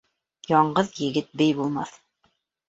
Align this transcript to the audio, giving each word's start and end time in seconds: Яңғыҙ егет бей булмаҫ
Яңғыҙ 0.51 0.89
егет 1.01 1.29
бей 1.43 1.53
булмаҫ 1.61 1.95